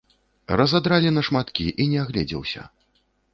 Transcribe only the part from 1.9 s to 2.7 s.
не агледзеўся.